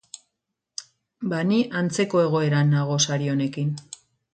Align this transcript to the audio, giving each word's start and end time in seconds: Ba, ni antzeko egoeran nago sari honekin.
Ba, 1.33 1.43
ni 1.51 1.61
antzeko 1.83 2.25
egoeran 2.25 2.77
nago 2.77 3.01
sari 3.09 3.35
honekin. 3.37 3.75